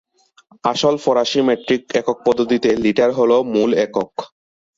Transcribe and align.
আসল 0.63 0.95
ফরাসী 1.03 1.39
মেট্রিক 1.47 1.81
একক 1.99 2.17
পদ্ধতিতে 2.25 2.69
লিটার 2.83 3.11
হল 3.19 3.31
মূল 3.53 3.69
একক। 3.85 4.11